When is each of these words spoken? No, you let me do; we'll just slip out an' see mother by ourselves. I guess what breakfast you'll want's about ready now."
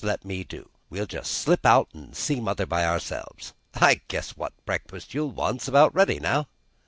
No, 0.01 0.07
you 0.07 0.09
let 0.09 0.25
me 0.25 0.43
do; 0.43 0.69
we'll 0.89 1.05
just 1.05 1.31
slip 1.31 1.63
out 1.63 1.89
an' 1.93 2.13
see 2.13 2.39
mother 2.41 2.65
by 2.65 2.85
ourselves. 2.85 3.53
I 3.75 4.01
guess 4.07 4.35
what 4.35 4.51
breakfast 4.65 5.13
you'll 5.13 5.29
want's 5.29 5.67
about 5.67 5.93
ready 5.93 6.19
now." 6.19 6.47